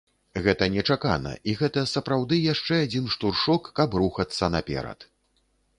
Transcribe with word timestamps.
Гэта 0.45 0.67
нечакана, 0.75 1.33
і 1.51 1.55
гэта 1.61 1.83
сапраўды 1.93 2.41
яшчэ 2.53 2.73
адзін 2.89 3.05
штуршок, 3.17 3.73
каб 3.81 3.89
рухацца 4.05 4.53
наперад. 4.57 4.99